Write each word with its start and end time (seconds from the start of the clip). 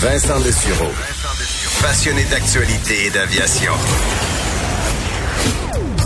Vincent 0.00 0.40
Dessureau. 0.40 0.90
Passionné 1.82 2.24
d'actualité 2.30 3.04
et 3.04 3.10
d'aviation. 3.10 3.72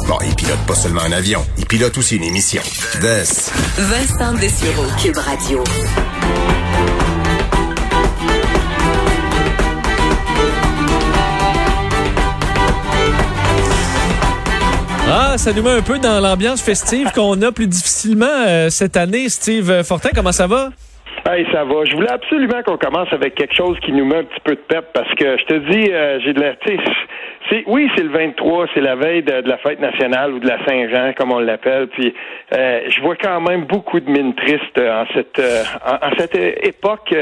Bon, 0.08 0.18
il 0.26 0.34
pilote 0.34 0.58
pas 0.66 0.74
seulement 0.74 1.02
un 1.02 1.12
avion, 1.12 1.46
il 1.58 1.64
pilote 1.64 1.96
aussi 1.96 2.16
une 2.16 2.24
émission. 2.24 2.60
Des. 3.00 3.22
Vincent 3.78 4.34
Dessureau, 4.40 4.86
Cube 5.00 5.16
Radio. 5.16 5.62
Ah, 15.08 15.38
ça 15.38 15.52
nous 15.52 15.62
met 15.62 15.70
un 15.70 15.82
peu 15.82 16.00
dans 16.00 16.18
l'ambiance 16.18 16.60
festive 16.60 17.12
qu'on 17.14 17.40
a 17.42 17.52
plus 17.52 17.68
difficilement 17.68 18.26
euh, 18.26 18.70
cette 18.70 18.96
année. 18.96 19.28
Steve 19.28 19.84
Fortin, 19.84 20.10
comment 20.12 20.32
ça 20.32 20.48
va? 20.48 20.70
Hey, 21.26 21.46
ça 21.50 21.64
va. 21.64 21.86
Je 21.86 21.94
voulais 21.94 22.10
absolument 22.10 22.62
qu'on 22.62 22.76
commence 22.76 23.10
avec 23.10 23.34
quelque 23.34 23.54
chose 23.54 23.78
qui 23.80 23.92
nous 23.92 24.04
met 24.04 24.18
un 24.18 24.24
petit 24.24 24.40
peu 24.44 24.56
de 24.56 24.60
pep 24.68 24.84
parce 24.92 25.08
que 25.14 25.38
je 25.38 25.44
te 25.46 25.54
dis, 25.70 25.90
euh, 25.90 26.18
j'ai 26.22 26.34
de 26.34 26.40
la. 26.40 26.52
C'est, 27.50 27.62
oui, 27.66 27.88
c'est 27.94 28.02
le 28.02 28.10
23, 28.10 28.66
c'est 28.74 28.80
la 28.80 28.94
veille 28.94 29.22
de, 29.22 29.46
la 29.46 29.58
fête 29.58 29.78
nationale 29.78 30.32
ou 30.32 30.38
de 30.38 30.46
la 30.46 30.64
Saint-Jean, 30.66 31.12
comme 31.16 31.32
on 31.32 31.38
l'appelle. 31.38 31.88
Puis 31.88 32.14
euh, 32.54 32.80
je 32.88 33.00
vois 33.02 33.16
quand 33.16 33.40
même 33.40 33.64
beaucoup 33.64 34.00
de 34.00 34.10
mines 34.10 34.34
tristes 34.34 34.78
en 34.78 35.04
cette 35.14 35.38
euh, 35.38 35.62
en, 35.86 36.10
cette 36.18 36.34
époque, 36.34 37.14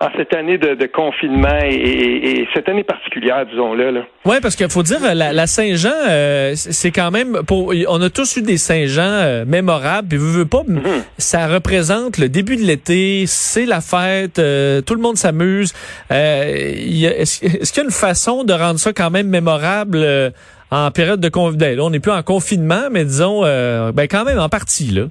en 0.00 0.08
cette 0.16 0.34
année 0.34 0.58
de, 0.58 0.86
confinement 0.86 1.60
et, 1.64 2.46
cette 2.54 2.68
année 2.68 2.84
particulière, 2.84 3.44
disons-le. 3.46 3.90
Là. 3.90 4.00
Oui, 4.24 4.36
parce 4.40 4.54
qu'il 4.54 4.68
faut 4.68 4.82
dire 4.82 4.98
la, 5.14 5.32
la 5.32 5.46
Saint-Jean, 5.46 6.54
c'est 6.54 6.92
quand 6.92 7.10
même 7.10 7.38
pour. 7.46 7.72
On 7.88 8.00
a 8.02 8.10
tous 8.10 8.36
eu 8.36 8.42
des 8.42 8.56
Saint-Jean 8.56 9.44
mémorables. 9.46 10.08
Puis 10.08 10.18
vous 10.18 10.32
veux 10.32 10.46
pas, 10.46 10.62
mm-hmm. 10.62 11.04
ça 11.18 11.46
représente 11.48 12.18
le 12.18 12.28
début 12.28 12.56
de 12.56 12.62
l'été 12.62 13.26
c'est 13.48 13.66
la 13.66 13.80
fête, 13.80 14.38
euh, 14.38 14.82
tout 14.82 14.94
le 14.94 15.00
monde 15.00 15.16
s'amuse. 15.16 15.72
Euh, 16.12 16.42
est-ce, 16.44 17.40
qu'il 17.40 17.78
y 17.78 17.80
a 17.80 17.84
une 17.84 17.90
façon 17.90 18.44
de 18.44 18.52
rendre 18.52 18.78
ça 18.78 18.92
quand 18.92 19.10
même 19.10 19.28
mémorable 19.28 19.98
euh, 20.02 20.30
en 20.70 20.90
période 20.90 21.20
de 21.20 21.28
confinement? 21.28 21.86
On 21.86 21.90
n'est 21.90 22.00
plus 22.00 22.12
en 22.12 22.22
confinement, 22.22 22.88
mais 22.90 23.04
disons, 23.04 23.42
ben 23.42 24.06
quand 24.10 24.24
même 24.24 24.38
en 24.38 24.48
partie, 24.48 24.90
là. 24.90 25.04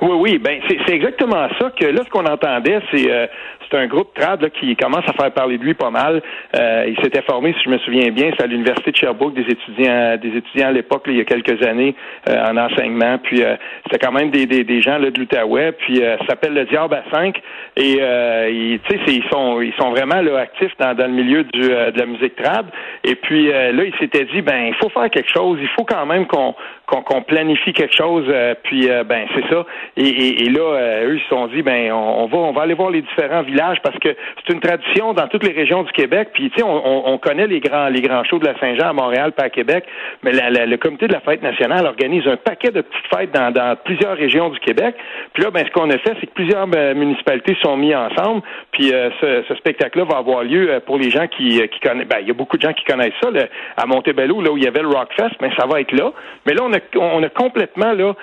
Oui, 0.00 0.16
oui, 0.20 0.38
ben 0.38 0.60
c'est 0.68 0.94
exactement 0.94 1.48
ça 1.58 1.72
que 1.78 1.84
là 1.84 2.02
ce 2.04 2.10
qu'on 2.10 2.24
entendait, 2.24 2.80
c'est 2.92 3.28
c'est 3.70 3.78
un 3.78 3.86
groupe 3.86 4.14
trad 4.14 4.40
là, 4.40 4.50
qui 4.50 4.74
commence 4.76 5.04
à 5.08 5.12
faire 5.12 5.32
parler 5.32 5.58
de 5.58 5.64
lui 5.64 5.74
pas 5.74 5.90
mal. 5.90 6.22
Euh, 6.56 6.86
il 6.88 6.96
s'était 7.02 7.22
formé, 7.22 7.54
si 7.54 7.64
je 7.64 7.70
me 7.70 7.78
souviens 7.78 8.10
bien, 8.10 8.30
c'est 8.36 8.44
à 8.44 8.46
l'université 8.46 8.90
de 8.90 8.96
Sherbrooke, 8.96 9.34
des 9.34 9.42
étudiants, 9.42 10.16
des 10.16 10.36
étudiants 10.36 10.68
à 10.68 10.72
l'époque, 10.72 11.04
il 11.06 11.16
y 11.16 11.20
a 11.20 11.24
quelques 11.24 11.62
années, 11.66 11.94
euh, 12.28 12.46
en 12.46 12.56
enseignement. 12.56 13.18
Puis 13.18 13.42
euh, 13.42 13.56
c'était 13.84 14.04
quand 14.04 14.12
même 14.12 14.30
des, 14.30 14.46
des, 14.46 14.64
des 14.64 14.80
gens 14.80 14.98
là, 14.98 15.10
de 15.10 15.18
l'Outaouais. 15.18 15.72
Puis 15.72 15.98
ça 15.98 16.26
s'appelle 16.28 16.54
le 16.54 16.64
Diable 16.64 16.94
à 16.94 17.04
5. 17.14 17.40
Et 17.76 18.80
tu 18.84 18.98
sais, 18.98 19.00
ils 19.08 19.24
sont 19.30 19.60
ils 19.60 19.74
sont 19.74 19.90
vraiment 19.90 20.20
là, 20.20 20.38
actifs 20.38 20.72
dans, 20.78 20.94
dans 20.94 21.06
le 21.06 21.12
milieu 21.12 21.44
du, 21.44 21.60
de 21.60 21.98
la 21.98 22.06
musique 22.06 22.36
trad. 22.36 22.66
Et 23.04 23.14
puis 23.14 23.48
là, 23.48 23.84
il 23.84 23.94
s'était 23.98 24.24
dit, 24.24 24.42
ben 24.42 24.66
il 24.68 24.74
faut 24.74 24.88
faire 24.88 25.08
quelque 25.10 25.30
chose. 25.30 25.58
Il 25.60 25.68
faut 25.68 25.84
quand 25.84 26.06
même 26.06 26.26
qu'on 26.26 26.54
qu'on 26.86 27.22
planifie 27.22 27.72
quelque 27.72 27.94
chose. 27.94 28.24
puis 28.62 28.88
ben 29.06 29.26
c'est 29.34 29.48
ça. 29.48 29.64
Et, 29.96 30.44
et, 30.44 30.50
là, 30.50 31.04
eux 31.04 31.16
ils 31.16 31.22
se 31.22 31.28
sont 31.28 31.46
dit, 31.48 31.62
ben 31.62 31.92
on, 31.92 32.24
on 32.24 32.26
va 32.26 32.38
on 32.38 32.52
va 32.52 32.62
aller 32.62 32.74
voir 32.74 32.90
les 32.90 33.02
différents 33.02 33.42
villages 33.42 33.57
parce 33.82 33.98
que 33.98 34.08
c'est 34.36 34.52
une 34.52 34.60
tradition 34.60 35.12
dans 35.12 35.28
toutes 35.28 35.44
les 35.44 35.52
régions 35.52 35.82
du 35.82 35.92
Québec. 35.92 36.30
Puis, 36.32 36.50
tu 36.50 36.58
sais, 36.58 36.64
on, 36.64 37.18
connaît 37.18 37.46
les 37.46 37.60
grands, 37.60 37.88
les 37.88 38.00
grands 38.00 38.24
shows 38.24 38.38
de 38.38 38.46
la 38.46 38.58
Saint-Jean 38.58 38.90
à 38.90 38.92
Montréal, 38.92 39.32
pas 39.32 39.44
à 39.44 39.50
Québec, 39.50 39.84
mais 40.22 40.32
le 40.32 40.76
comité 40.76 41.08
de 41.08 41.12
la 41.12 41.20
fête 41.20 41.42
nationale 41.42 41.86
organise 41.86 42.26
un 42.26 42.36
paquet 42.36 42.70
de 42.70 42.82
petites 42.82 43.06
fêtes 43.14 43.32
dans, 43.32 43.76
plusieurs 43.84 44.16
régions 44.16 44.50
du 44.50 44.58
Québec. 44.60 44.94
Puis 45.32 45.42
là, 45.42 45.50
ben, 45.50 45.64
ce 45.66 45.70
qu'on 45.72 45.90
a 45.90 45.98
fait, 45.98 46.14
c'est 46.20 46.26
que 46.26 46.34
plusieurs 46.34 46.66
ben, 46.66 46.96
municipalités 46.96 47.56
sont 47.62 47.76
mis 47.76 47.94
ensemble. 47.94 48.42
Puis 48.72 48.92
euh, 48.92 49.10
ce, 49.20 49.54
spectacle-là 49.56 50.04
va 50.04 50.18
avoir 50.18 50.44
lieu 50.44 50.70
euh, 50.70 50.80
pour 50.80 50.98
les 50.98 51.10
gens 51.10 51.26
qui, 51.26 51.60
euh, 51.60 51.66
qui 51.66 51.80
connaissent. 51.80 52.06
Ben, 52.06 52.18
il 52.20 52.28
y 52.28 52.30
a 52.30 52.34
beaucoup 52.34 52.56
de 52.56 52.62
gens 52.62 52.72
qui 52.72 52.84
connaissent 52.84 53.12
ça 53.22 53.30
à 53.76 53.86
Montebello, 53.86 54.40
là 54.40 54.52
où 54.52 54.56
il 54.56 54.64
y 54.64 54.68
avait 54.68 54.82
le 54.82 54.88
Rockfest, 54.88 55.36
mais 55.40 55.50
ça 55.58 55.66
va 55.66 55.80
être 55.80 55.92
là. 55.92 56.12
Mais 56.46 56.54
là, 56.54 56.62
on 56.64 56.72
a, 56.72 56.78
on 56.98 57.22
a 57.22 57.28
complètement 57.28 57.92
là 57.92 58.14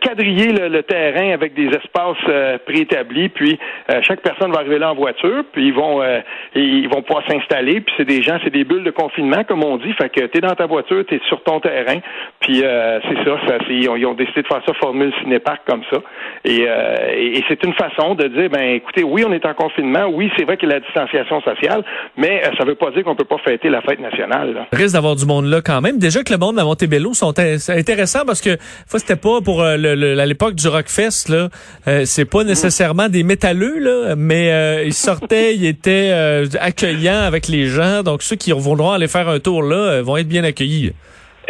quadrillé 0.00 0.52
le, 0.52 0.82
terrain 0.82 1.32
avec 1.32 1.54
des 1.54 1.66
espaces 1.66 2.60
préétablis. 2.64 3.28
Puis 3.28 3.58
chaque 4.02 4.20
personne 4.20 4.52
va 4.52 4.60
arriver 4.68 4.78
là 4.78 4.92
en 4.92 4.94
voiture, 4.94 5.44
puis 5.52 5.68
ils 5.68 5.74
vont 5.74 6.02
euh, 6.02 6.20
ils 6.54 6.88
vont 6.88 7.02
pouvoir 7.02 7.24
s'installer, 7.28 7.80
puis 7.80 7.94
c'est 7.96 8.04
des 8.04 8.22
gens, 8.22 8.38
c'est 8.44 8.52
des 8.52 8.64
bulles 8.64 8.84
de 8.84 8.90
confinement, 8.90 9.44
comme 9.44 9.64
on 9.64 9.76
dit. 9.76 9.92
Fait 9.94 10.08
que 10.08 10.26
t'es 10.26 10.40
dans 10.40 10.54
ta 10.54 10.66
voiture, 10.66 11.04
t'es 11.08 11.20
sur 11.28 11.42
ton 11.42 11.60
terrain, 11.60 11.98
puis 12.40 12.62
euh, 12.62 13.00
c'est 13.08 13.24
ça, 13.24 13.38
ça 13.46 13.58
ils, 13.68 13.88
ont, 13.88 14.14
décidé 14.14 14.42
de 14.42 14.46
faire 14.46 14.62
ça 14.66 14.74
formule 14.74 15.12
cinépark 15.22 15.62
comme 15.66 15.82
ça. 15.90 15.98
Euh, 15.98 16.96
et, 17.14 17.38
et, 17.38 17.44
c'est 17.48 17.62
une 17.64 17.74
façon 17.74 18.14
de 18.14 18.28
dire, 18.28 18.50
ben 18.50 18.74
écoutez, 18.74 19.02
oui, 19.02 19.24
on 19.26 19.32
est 19.32 19.44
en 19.46 19.54
confinement, 19.54 20.06
oui, 20.12 20.30
c'est 20.36 20.44
vrai 20.44 20.56
qu'il 20.56 20.68
y 20.68 20.72
a 20.72 20.76
la 20.76 20.80
distanciation 20.80 21.40
sociale, 21.40 21.84
mais 22.16 22.42
ça 22.58 22.64
veut 22.64 22.74
pas 22.74 22.90
dire 22.90 23.04
qu'on 23.04 23.16
peut 23.16 23.24
pas 23.24 23.38
fêter 23.38 23.68
la 23.68 23.80
fête 23.82 24.00
nationale. 24.00 24.54
Là. 24.54 24.66
Risque 24.72 24.94
d'avoir 24.94 25.16
du 25.16 25.26
monde 25.26 25.46
là 25.46 25.60
quand 25.64 25.80
même. 25.80 25.98
Déjà 25.98 26.22
que 26.22 26.32
le 26.32 26.38
monde 26.38 26.58
à 26.58 26.64
Montebello 26.64 27.14
sont 27.14 27.34
intéressants 27.38 28.24
parce 28.26 28.40
que 28.40 28.56
fois 28.86 28.98
c'était 29.00 29.16
pas 29.16 29.40
pour 29.44 29.62
le, 29.62 30.18
à 30.18 30.26
l'époque 30.26 30.54
du 30.54 30.68
Rockfest 30.68 31.28
là, 31.28 31.48
c'est 32.04 32.28
pas 32.28 32.44
nécessairement 32.44 33.08
des 33.08 33.22
métalleux 33.22 33.78
là, 33.78 34.14
mais 34.16 34.50
euh, 34.58 34.82
il 34.84 34.94
sortait, 34.94 35.54
il 35.54 35.64
était 35.64 36.10
euh, 36.12 36.46
accueillant 36.60 37.20
avec 37.20 37.48
les 37.48 37.66
gens. 37.66 38.02
Donc 38.02 38.22
ceux 38.22 38.36
qui 38.36 38.52
voudront 38.52 38.92
aller 38.92 39.08
faire 39.08 39.28
un 39.28 39.40
tour 39.40 39.62
là 39.62 39.76
euh, 39.76 40.02
vont 40.02 40.16
être 40.16 40.28
bien 40.28 40.44
accueillis. 40.44 40.92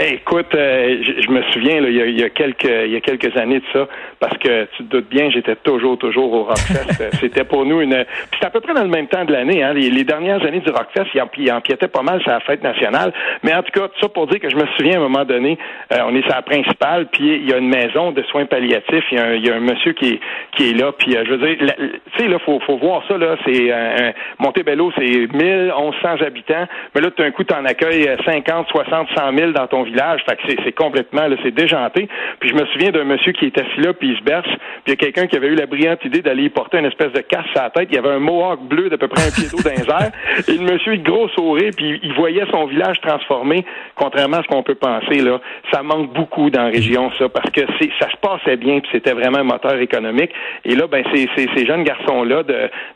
Écoute, 0.04 0.48
je, 0.52 1.30
me 1.30 1.42
souviens, 1.52 1.80
là, 1.80 1.88
il, 1.88 2.18
y 2.18 2.22
a, 2.22 2.30
quelques 2.30 2.64
il 2.64 2.92
y 2.92 2.96
a 2.96 3.00
quelques 3.00 3.36
années 3.36 3.58
de 3.58 3.64
ça, 3.72 3.88
parce 4.20 4.36
que 4.38 4.66
tu 4.76 4.84
te 4.84 4.96
doutes 4.96 5.08
bien, 5.08 5.30
j'étais 5.30 5.56
toujours, 5.56 5.98
toujours 5.98 6.32
au 6.32 6.44
Rockfest. 6.44 7.10
C'était 7.20 7.44
pour 7.44 7.64
nous 7.64 7.80
une. 7.80 8.04
C'est 8.38 8.46
à 8.46 8.50
peu 8.50 8.60
près 8.60 8.74
dans 8.74 8.82
le 8.82 8.88
même 8.88 9.08
temps 9.08 9.24
de 9.24 9.32
l'année. 9.32 9.62
Hein. 9.62 9.72
Les, 9.72 10.04
dernières 10.04 10.44
années 10.44 10.60
du 10.60 10.70
Rockfest, 10.70 11.10
il, 11.14 11.52
empiétait 11.52 11.88
pas 11.88 12.02
mal 12.02 12.20
sur 12.22 12.30
la 12.30 12.40
fête 12.40 12.62
nationale. 12.62 13.12
Mais 13.42 13.52
en 13.54 13.62
tout 13.62 13.72
cas, 13.72 13.88
tout 13.88 14.00
ça 14.00 14.08
pour 14.08 14.26
dire 14.28 14.40
que 14.40 14.48
je 14.48 14.56
me 14.56 14.66
souviens 14.76 14.94
à 14.94 14.96
un 14.98 15.08
moment 15.08 15.24
donné, 15.24 15.58
on 15.90 16.14
est 16.14 16.22
sur 16.22 16.34
la 16.34 16.42
principale, 16.42 17.08
puis 17.10 17.36
il 17.36 17.48
y 17.48 17.52
a 17.52 17.58
une 17.58 17.68
maison 17.68 18.12
de 18.12 18.22
soins 18.24 18.46
palliatifs. 18.46 19.04
Il 19.10 19.18
y 19.18 19.20
a 19.20 19.24
un, 19.24 19.34
il 19.34 19.46
y 19.46 19.50
a 19.50 19.56
un 19.56 19.60
monsieur 19.60 19.92
qui 19.92 20.10
est, 20.10 20.20
qui 20.56 20.70
est 20.70 20.74
là, 20.74 20.92
puis 20.92 21.12
je 21.12 21.30
veux 21.30 21.38
dire, 21.38 21.56
tu 21.58 22.22
sais, 22.22 22.28
là, 22.28 22.38
faut, 22.38 22.60
faut 22.60 22.76
voir 22.76 23.02
ça, 23.08 23.18
là. 23.18 23.36
C'est 23.44 23.72
un, 23.72 24.12
Montebello, 24.38 24.92
c'est 24.96 25.28
1100 25.32 26.22
habitants, 26.24 26.66
mais 26.94 27.00
là, 27.00 27.10
tout 27.10 27.22
d'un 27.22 27.30
coup, 27.32 27.44
tu 27.44 27.54
en 27.54 27.64
accueilles 27.64 28.08
50, 28.24 28.68
60, 28.68 29.08
100 29.16 29.36
000 29.36 29.50
dans 29.52 29.66
ton 29.66 29.87
village. 29.90 30.20
C'est 30.46 30.72
complètement, 30.72 31.22
c'est 31.42 31.54
déjanté. 31.54 32.08
Puis 32.40 32.50
je 32.50 32.54
me 32.54 32.66
souviens 32.66 32.90
d'un 32.90 33.04
monsieur 33.04 33.32
qui 33.32 33.46
est 33.46 33.58
assis 33.58 33.80
là, 33.80 33.92
puis 33.92 34.10
il 34.10 34.18
se 34.18 34.22
berce, 34.22 34.48
puis 34.84 34.86
il 34.86 34.90
y 34.90 34.92
a 34.92 34.96
quelqu'un 34.96 35.26
qui 35.26 35.36
avait 35.36 35.48
eu 35.48 35.54
la 35.54 35.66
brillante 35.66 36.04
idée 36.04 36.22
d'aller 36.22 36.44
y 36.44 36.48
porter 36.48 36.78
une 36.78 36.86
espèce 36.86 37.12
de 37.12 37.20
casse 37.20 37.46
à 37.56 37.64
la 37.64 37.70
tête. 37.70 37.88
Il 37.90 37.96
y 37.96 37.98
avait 37.98 38.10
un 38.10 38.18
mohawk 38.18 38.60
bleu 38.62 38.88
d'à 38.88 38.98
peu 38.98 39.08
près 39.08 39.26
un 39.26 39.30
pied 39.30 39.48
d'eau 39.50 39.58
dans 39.62 39.70
les 39.70 39.88
airs. 39.88 40.12
Et 40.46 40.52
le 40.52 40.72
monsieur, 40.72 40.94
il 40.94 41.02
gros 41.02 41.28
sourire, 41.28 41.70
puis 41.76 42.00
il 42.02 42.12
voyait 42.14 42.44
son 42.50 42.66
village 42.66 43.00
transformé, 43.00 43.64
contrairement 43.94 44.38
à 44.38 44.42
ce 44.42 44.48
qu'on 44.48 44.62
peut 44.62 44.74
penser, 44.74 45.20
là. 45.20 45.40
Ça 45.72 45.82
manque 45.82 46.12
beaucoup 46.12 46.50
dans 46.50 46.64
la 46.64 46.70
région, 46.70 47.10
ça, 47.18 47.28
parce 47.28 47.50
que 47.50 47.60
ça 48.00 48.10
se 48.10 48.16
passait 48.20 48.56
bien, 48.56 48.80
puis 48.80 48.88
c'était 48.92 49.12
vraiment 49.12 49.38
un 49.38 49.44
moteur 49.44 49.76
économique. 49.76 50.30
Et 50.64 50.74
là, 50.74 50.86
ben, 50.86 51.04
ces, 51.14 51.66
jeunes 51.66 51.84
garçons-là, 51.84 52.42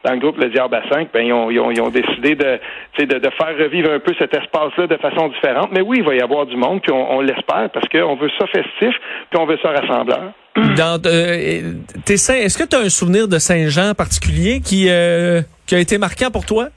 dans 0.04 0.12
le 0.12 0.19
groupe 0.19 0.38
Le 0.38 0.48
Diable 0.48 0.76
à 0.76 0.82
5, 0.91 1.08
ben, 1.12 1.25
ils 1.25 1.32
ont 1.61 1.90
décidé 1.90 2.34
de, 2.34 2.58
de, 2.99 3.19
de, 3.19 3.31
faire 3.31 3.56
revivre 3.58 3.90
un 3.93 3.99
peu 3.99 4.14
cet 4.19 4.34
espace-là 4.34 4.87
de 4.87 4.96
façon 4.96 5.28
différente. 5.28 5.70
Mais 5.72 5.81
oui, 5.81 5.99
il 5.99 6.05
va 6.05 6.14
y 6.14 6.20
avoir 6.20 6.46
du 6.46 6.56
monde, 6.56 6.81
puis 6.82 6.93
on, 6.93 7.20
l'espère, 7.20 7.70
parce 7.73 7.88
qu'on 7.88 8.17
veut 8.17 8.31
ça 8.38 8.46
festif, 8.46 8.94
puis 9.31 9.38
on 9.38 9.46
veut 9.46 9.58
ça 9.62 9.70
rassembleur. 9.70 10.32
Euh, 11.06 11.73
est-ce 12.06 12.58
que 12.58 12.64
tu 12.64 12.76
as 12.76 12.81
un 12.81 12.90
souvenir 12.90 13.26
de 13.26 13.38
Saint-Jean 13.38 13.94
particulier 13.94 14.61
qui, 14.61 14.87
euh, 14.90 15.40
qui 15.67 15.75
a 15.75 15.79
été 15.79 15.96
marquant 15.96 16.31
pour 16.31 16.44
toi? 16.44 16.69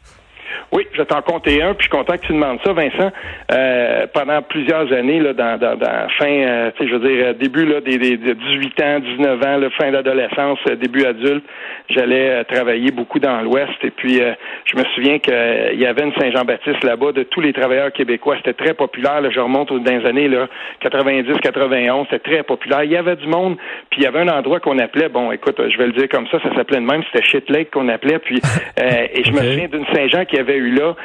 Oui, 0.72 0.88
je 0.94 1.04
t'en 1.04 1.22
compter 1.22 1.62
un, 1.62 1.74
puis 1.74 1.86
je 1.86 1.96
suis 1.96 1.98
content 1.98 2.18
que 2.18 2.26
tu 2.26 2.34
demandes 2.34 2.60
ça, 2.64 2.74
Vincent. 2.74 3.12
Euh, 3.52 4.08
pendant 4.14 4.42
plusieurs 4.42 4.92
années, 4.92 5.20
là, 5.20 5.34
dans, 5.34 5.58
dans, 5.60 5.76
dans 5.78 6.08
fin, 6.18 6.28
euh, 6.28 6.72
tu 6.76 6.84
sais, 6.84 6.90
je 6.90 6.96
veux 6.96 7.08
dire, 7.08 7.26
euh, 7.28 7.34
début 7.34 7.66
là, 7.66 7.82
des, 7.82 7.98
des, 7.98 8.18
de 8.18 8.34
18 8.34 8.82
ans, 8.82 9.00
19 9.00 9.44
ans, 9.44 9.58
là, 9.58 9.70
fin 9.78 9.92
d'adolescence, 9.92 10.60
euh, 10.70 10.76
début 10.76 11.06
adulte, 11.06 11.44
j'allais 11.90 12.30
euh, 12.30 12.44
travailler 12.44 12.92
beaucoup 12.92 13.20
dans 13.20 13.42
l'Ouest. 13.42 13.72
Et 13.84 13.92
puis, 13.92 14.22
euh, 14.22 14.34
je 14.66 14.78
me 14.78 14.84
souviens 14.96 15.20
qu'il 15.20 15.80
y 15.80 15.86
avait 15.86 16.04
une 16.04 16.14
Saint-Jean-Baptiste 16.14 16.84
là-bas 16.84 17.12
de 17.12 17.24
tous 17.24 17.42
les 17.42 17.54
travailleurs 17.54 17.92
québécois. 17.92 18.38
C'était 18.38 18.54
très 18.54 18.74
populaire. 18.74 19.22
Là, 19.22 19.30
je 19.30 19.40
remonte 19.40 19.72
aux 19.72 19.80
dernières 19.80 20.08
années, 20.08 20.28
là, 20.28 20.48
90, 20.82 21.40
91, 21.42 22.08
c'était 22.10 22.32
très 22.32 22.44
populaire. 22.44 22.84
Il 22.84 22.92
y 22.92 22.98
avait 22.98 23.16
du 23.16 23.28
monde, 23.28 23.58
puis 23.90 24.02
il 24.02 24.04
y 24.04 24.08
avait 24.08 24.20
un 24.20 24.30
endroit 24.30 24.60
qu'on 24.60 24.80
appelait, 24.80 25.10
bon, 25.10 25.32
écoute, 25.32 25.62
je 25.70 25.78
vais 25.78 25.88
le 25.88 25.94
dire 25.94 26.10
comme 26.10 26.28
ça, 26.28 26.40
ça 26.42 26.54
s'appelait 26.56 26.80
de 26.80 26.86
même, 26.86 27.04
c'était 27.12 27.26
Shit 27.26 27.50
Lake 27.50 27.72
qu'on 27.72 27.88
appelait. 27.90 28.20
Puis, 28.20 28.42
et 28.78 29.24
je 29.24 29.32
me 29.32 29.38
souviens 29.38 29.68
d'une 29.68 29.86
Saint-Jean 29.94 30.26
qui 30.26 30.38
avait 30.38 30.55
eu 30.58 30.72
là 30.72 30.96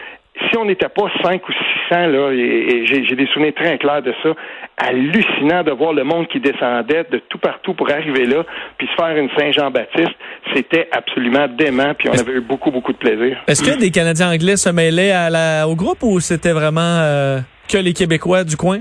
si 0.48 0.56
on 0.56 0.64
n'était 0.64 0.88
pas 0.88 1.10
5 1.22 1.48
ou 1.48 1.52
600, 1.90 2.06
là, 2.06 2.32
et, 2.32 2.38
et 2.38 2.86
j'ai 2.86 3.16
des 3.16 3.26
souvenirs 3.26 3.52
très 3.54 3.78
clairs 3.78 4.02
de 4.02 4.14
ça, 4.22 4.30
hallucinant 4.76 5.62
de 5.62 5.72
voir 5.72 5.92
le 5.92 6.04
monde 6.04 6.28
qui 6.28 6.40
descendait 6.40 7.04
de 7.10 7.18
tout 7.28 7.38
partout 7.38 7.74
pour 7.74 7.90
arriver 7.90 8.26
là, 8.26 8.44
puis 8.78 8.88
se 8.88 8.94
faire 8.94 9.16
une 9.16 9.28
Saint-Jean-Baptiste, 9.36 10.14
c'était 10.54 10.88
absolument 10.92 11.46
dément, 11.48 11.94
puis 11.94 12.08
on 12.08 12.18
avait 12.18 12.32
eu 12.32 12.40
beaucoup, 12.40 12.70
beaucoup 12.70 12.92
de 12.92 12.98
plaisir. 12.98 13.38
Est-ce 13.46 13.62
que 13.62 13.78
des 13.78 13.90
Canadiens 13.90 14.32
anglais 14.32 14.56
se 14.56 14.70
mêlaient 14.70 15.12
à 15.12 15.30
la, 15.30 15.68
au 15.68 15.74
groupe 15.74 16.02
ou 16.02 16.20
c'était 16.20 16.52
vraiment 16.52 16.80
euh, 16.80 17.38
que 17.70 17.78
les 17.78 17.92
Québécois 17.92 18.44
du 18.44 18.56
coin? 18.56 18.78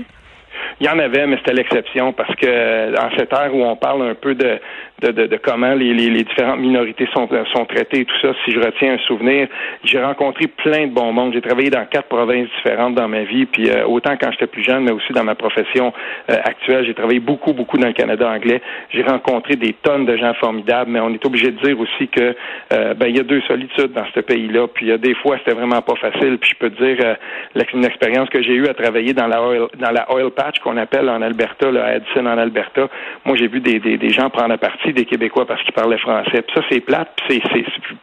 Il 0.80 0.86
y 0.86 0.88
en 0.88 0.98
avait, 0.98 1.26
mais 1.26 1.36
c'était 1.36 1.52
l'exception 1.52 2.14
parce 2.14 2.34
que 2.36 2.46
euh, 2.46 2.92
dans 2.92 3.10
cette 3.18 3.30
ère 3.34 3.54
où 3.54 3.62
on 3.62 3.76
parle 3.76 4.02
un 4.02 4.14
peu 4.14 4.34
de, 4.34 4.58
de, 5.00 5.12
de, 5.12 5.26
de 5.26 5.36
comment 5.36 5.74
les, 5.74 5.94
les, 5.94 6.10
les 6.10 6.24
différentes 6.24 6.60
minorités 6.60 7.08
sont, 7.14 7.28
sont 7.54 7.64
traitées 7.64 8.00
et 8.00 8.04
tout 8.04 8.18
ça, 8.22 8.32
si 8.44 8.52
je 8.52 8.60
retiens 8.60 8.94
un 8.94 8.98
souvenir, 8.98 9.48
j'ai 9.84 10.02
rencontré 10.02 10.46
plein 10.46 10.86
de 10.86 10.92
bons 10.92 11.12
mondes. 11.12 11.32
J'ai 11.32 11.40
travaillé 11.40 11.70
dans 11.70 11.84
quatre 11.86 12.08
provinces 12.08 12.48
différentes 12.56 12.94
dans 12.94 13.08
ma 13.08 13.22
vie, 13.22 13.46
puis 13.46 13.70
euh, 13.70 13.84
autant 13.86 14.16
quand 14.20 14.30
j'étais 14.32 14.46
plus 14.46 14.62
jeune, 14.62 14.84
mais 14.84 14.92
aussi 14.92 15.12
dans 15.12 15.24
ma 15.24 15.34
profession 15.34 15.92
euh, 16.30 16.34
actuelle. 16.44 16.84
J'ai 16.86 16.94
travaillé 16.94 17.20
beaucoup, 17.20 17.52
beaucoup 17.52 17.78
dans 17.78 17.86
le 17.88 17.92
Canada 17.92 18.28
anglais. 18.30 18.60
J'ai 18.90 19.02
rencontré 19.02 19.56
des 19.56 19.72
tonnes 19.82 20.06
de 20.06 20.16
gens 20.16 20.34
formidables, 20.34 20.90
mais 20.90 21.00
on 21.00 21.10
est 21.14 21.24
obligé 21.24 21.50
de 21.50 21.58
dire 21.62 21.78
aussi 21.78 22.08
que 22.08 22.34
euh, 22.72 22.94
ben 22.94 23.06
il 23.06 23.16
y 23.16 23.20
a 23.20 23.24
deux 23.24 23.40
solitudes 23.42 23.92
dans 23.92 24.06
ce 24.14 24.20
pays-là. 24.20 24.66
Puis 24.68 24.86
il 24.86 24.88
y 24.90 24.92
a 24.92 24.98
des 24.98 25.14
fois, 25.14 25.36
c'était 25.38 25.56
vraiment 25.56 25.82
pas 25.82 25.96
facile. 25.96 26.38
Puis 26.38 26.50
je 26.50 26.56
peux 26.56 26.70
te 26.70 26.82
dire 26.82 26.96
euh, 27.04 27.14
la- 27.54 27.64
une 27.72 27.84
expérience 27.84 28.28
que 28.30 28.42
j'ai 28.42 28.54
eue 28.54 28.66
à 28.66 28.74
travailler 28.74 29.12
dans 29.14 29.26
la 29.28 29.42
oil, 29.42 29.66
dans 29.78 29.90
la 29.92 30.12
oil 30.12 30.30
patch 30.30 30.58
qu'on 30.60 30.76
appelle 30.76 31.08
en 31.08 31.22
Alberta, 31.22 31.70
là, 31.70 31.84
à 31.84 31.94
Edison 31.96 32.26
en 32.26 32.36
Alberta. 32.38 32.88
Moi, 33.24 33.36
j'ai 33.36 33.46
vu 33.48 33.60
des, 33.60 33.78
des, 33.78 34.10
gens 34.10 34.28
prendre 34.30 34.56
partie 34.56 34.89
des 34.92 35.04
Québécois 35.04 35.46
parce 35.46 35.62
qu'ils 35.62 35.74
parlaient 35.74 35.98
français. 35.98 36.42
Puis 36.42 36.54
ça, 36.54 36.62
c'est 36.70 36.80
plate. 36.80 37.16
C'est, 37.28 37.40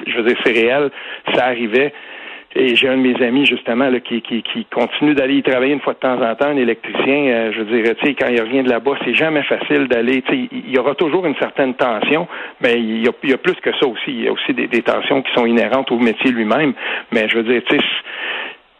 je 0.07 0.18
veux 0.18 0.24
dire, 0.24 0.38
c'est 0.44 0.54
réel. 0.54 0.89
Ça 1.34 1.45
arrivait. 1.45 1.94
Et 2.56 2.75
j'ai 2.75 2.88
un 2.88 2.98
de 2.98 3.01
mes 3.01 3.24
amis, 3.24 3.45
justement, 3.45 3.89
là, 3.89 4.00
qui, 4.00 4.22
qui, 4.22 4.66
continue 4.74 5.13
d'aller 5.13 5.36
y 5.36 5.44
travailler 5.44 5.74
une 5.74 5.81
fois 5.81 5.94
de 5.94 6.00
temps 6.00 6.19
en 6.19 6.34
temps, 6.34 6.48
un 6.48 6.57
électricien. 6.57 7.28
euh, 7.28 7.51
je 7.54 7.62
veux 7.62 7.84
dire, 7.84 7.95
tu 7.98 8.07
sais, 8.07 8.16
quand 8.16 8.30
il 8.30 8.42
revient 8.42 8.63
de 8.63 8.69
là-bas, 8.69 8.94
c'est 9.06 9.13
jamais 9.13 9.44
facile 9.44 9.88
d'aller. 9.88 10.24
Tu 10.24 10.31
sais, 10.31 10.50
il 10.51 10.72
y 10.72 10.80
aura 10.80 10.95
toujours 10.95 11.25
une 11.28 11.36
certaine 11.36 11.75
tension, 11.75 12.28
mais 12.62 12.80
il 12.80 13.06
y 13.06 13.07
a, 13.07 13.38
plus 13.38 13.56
que 13.62 13.72
ça 13.80 13.86
aussi. 13.86 14.10
Il 14.10 14.24
y 14.24 14.28
a 14.28 14.31
aussi 14.31 14.54
des, 14.54 14.81
tensions 14.81 15.22
qui 15.22 15.31
sont 15.34 15.45
inhérentes 15.45 15.92
au 15.92 16.00
métier 16.00 16.31
lui-même. 16.31 16.74
Mais 17.12 17.28
je 17.30 17.38
veux 17.38 17.44
dire, 17.44 17.62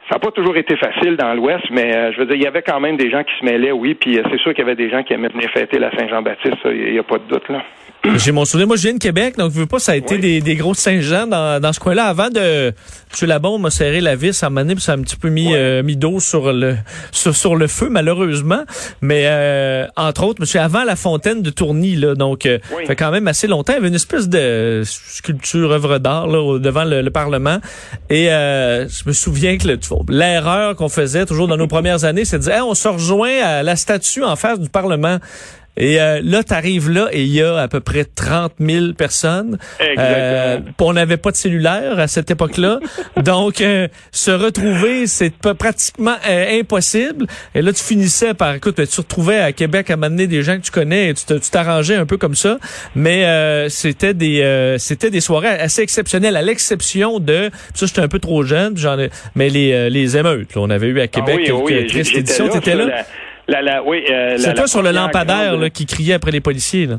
ça 0.09 0.15
n'a 0.15 0.19
pas 0.19 0.31
toujours 0.31 0.56
été 0.56 0.75
facile 0.77 1.18
dans 1.18 1.33
l'Ouest, 1.33 1.65
mais 1.69 1.95
euh, 1.95 2.12
je 2.13 2.19
veux 2.19 2.25
dire, 2.25 2.36
il 2.36 2.44
y 2.44 2.48
avait 2.48 2.62
quand 2.62 2.80
même 2.80 2.95
des 2.98 3.12
gens 3.12 3.24
qui 3.24 3.38
se 3.39 3.45
mêlaient, 3.45 3.74
oui, 3.74 3.94
puis 3.94 4.18
euh, 4.18 4.24
c'est 4.31 4.39
sûr 4.39 4.54
qu'il 4.54 4.59
y 4.59 4.68
avait 4.68 4.75
des 4.75 4.89
gens 4.89 5.04
qui 5.04 5.13
aimaient 5.13 5.27
venir 5.27 5.50
fêter 5.51 5.80
la 5.80 5.92
Saint-Jean-Baptiste, 5.92 6.57
il 6.65 6.94
n'y 6.94 7.00
a 7.00 7.04
pas 7.04 7.18
de 7.18 7.27
doute, 7.27 7.50
là. 7.50 7.62
J'ai 8.15 8.31
mon 8.31 8.45
souvenir. 8.45 8.68
Moi, 8.68 8.77
je 8.77 8.83
viens 8.83 8.94
de 8.94 9.00
Québec, 9.00 9.36
donc 9.38 9.51
je 9.54 9.59
veux 9.59 9.65
pas, 9.65 9.80
ça 9.80 9.92
a 9.92 9.95
été 9.95 10.15
Oui. 10.15 10.21
des, 10.21 10.42
des 10.42 10.56
gros 10.56 10.74
Saint-Jean 10.74 11.27
dans, 11.27 11.59
dans 11.62 11.74
ce 11.74 11.80
coin-là. 11.80 12.06
Avant 12.06 12.30
de 12.30 12.74
tuer 13.13 13.27
la 13.27 13.39
bombe, 13.39 13.62
m'a 13.62 13.69
serré 13.69 14.01
la 14.01 14.15
vis 14.15 14.42
à 14.44 14.48
un 14.48 14.50
moment 14.50 14.62
donné, 14.62 14.75
puis 14.75 14.83
ça 14.83 14.94
a 14.94 14.95
un 14.95 15.01
petit 15.01 15.15
peu 15.18 15.30
mis, 15.30 15.54
euh, 15.54 15.83
mis 15.83 15.95
d'eau 15.98 16.19
sur 16.19 16.51
le, 16.54 16.77
sur, 17.12 17.36
sur 17.36 17.56
le 17.56 17.68
feu, 17.68 17.89
malheureusement. 17.89 18.63
Mais, 19.01 19.24
euh, 19.25 19.86
entre 19.95 20.24
autres, 20.24 20.39
monsieur, 20.42 20.59
avant 20.62 20.83
la 20.83 20.95
fontaine 20.95 21.42
de 21.42 21.50
Tourny, 21.50 21.95
là, 21.95 22.15
donc, 22.15 22.45
euh, 22.45 22.59
Oui. 22.75 22.86
fait 22.86 22.95
quand 22.95 23.12
même 23.12 23.27
assez 23.27 23.48
longtemps, 23.48 23.74
il 23.74 23.77
y 23.77 23.80
avait 23.80 23.88
une 23.89 23.95
espèce 23.95 24.30
de 24.30 24.81
sculpture, 24.86 25.71
œuvre 25.71 25.98
d'art, 26.00 26.27
là, 26.27 26.59
devant 26.59 26.86
le, 26.86 27.01
le 27.01 27.12
Parlement. 27.12 27.59
Et, 28.09 28.31
euh, 28.31 28.88
je 28.88 29.04
me 29.06 29.13
souviens 29.13 29.57
que 29.57 29.68
le- 29.68 29.80
l'erreur 30.09 30.75
qu'on 30.75 30.89
faisait 30.89 31.25
toujours 31.25 31.48
dans 31.48 31.57
nos 31.57 31.68
premières 31.77 32.04
années, 32.06 32.25
c'est 32.25 32.38
de 32.39 32.44
dire, 32.44 32.54
Hey, 32.56 32.62
on 32.62 32.74
se 32.74 32.88
rejoint 32.88 33.42
à 33.44 33.63
la 33.63 33.75
statue 33.75 34.24
en 34.24 34.36
face 34.36 34.59
du 34.59 34.69
Parlement. 34.69 35.18
Et 35.77 36.01
euh, 36.01 36.19
là, 36.24 36.44
tu 36.44 36.53
arrives 36.53 36.89
là 36.89 37.07
et 37.12 37.24
il 37.24 37.33
y 37.33 37.41
a 37.41 37.57
à 37.57 37.68
peu 37.68 37.79
près 37.79 38.03
30 38.06 38.53
000 38.59 38.94
personnes. 38.94 39.57
Euh, 39.97 40.59
on 40.79 40.94
n'avait 40.94 41.18
pas 41.18 41.31
de 41.31 41.35
cellulaire 41.35 42.00
à 42.00 42.07
cette 42.07 42.31
époque-là. 42.31 42.79
Donc, 43.24 43.62
euh, 43.62 43.88
se 44.12 44.31
retrouver, 44.31 45.07
c'est 45.07 45.33
pratiquement 45.38 46.15
euh, 46.27 46.59
impossible. 46.59 47.27
Et 47.53 47.62
là, 47.62 47.71
tu 47.74 47.83
finissais 47.83 48.33
par, 48.33 48.56
écoute, 48.56 48.75
tu 48.75 48.88
te 48.88 48.95
retrouvais 48.97 49.39
à 49.39 49.51
Québec 49.51 49.89
à 49.91 49.97
m'amener 49.97 50.27
des 50.27 50.44
gens 50.44 50.57
que 50.57 50.63
tu 50.63 50.71
connais 50.71 51.09
et 51.09 51.13
tu 51.13 51.39
t'arrangeais 51.51 51.95
un 51.95 52.06
peu 52.06 52.18
comme 52.18 52.35
ça. 52.35 52.57
Mais 52.95 53.25
euh, 53.25 53.69
c'était 53.69 54.13
des 54.13 54.41
euh, 54.41 54.77
c'était 54.77 55.09
des 55.09 55.21
soirées 55.21 55.47
assez 55.47 55.81
exceptionnelles, 55.81 56.35
à 56.35 56.41
l'exception 56.41 57.19
de, 57.19 57.50
ça, 57.73 57.85
j'étais 57.85 58.01
un 58.01 58.07
peu 58.07 58.19
trop 58.19 58.44
jeune, 58.44 58.77
j'en 58.77 58.97
ai, 59.00 59.09
mais 59.35 59.50
les, 59.50 59.71
euh, 59.73 59.89
les 59.89 60.18
émeutes, 60.18 60.56
là, 60.56 60.62
on 60.62 60.69
avait 60.69 60.88
eu 60.88 61.00
à 61.00 61.07
Québec 61.07 61.47
Ah 61.50 61.53
oui, 61.56 61.73
quelques 61.88 62.07
oui, 62.07 62.18
éditions. 62.19 62.47
Là? 62.47 62.73
la- 62.75 63.06
La, 63.47 63.61
la, 63.61 63.83
oui, 63.83 64.03
euh, 64.09 64.38
C'est 64.38 64.53
toi 64.53 64.67
sur 64.67 64.81
le 64.83 64.91
lampadaire 64.91 65.51
grande- 65.51 65.61
là, 65.61 65.69
qui 65.69 65.85
criait 65.85 66.15
après 66.15 66.31
les 66.31 66.41
policiers. 66.41 66.85
Là. 66.85 66.95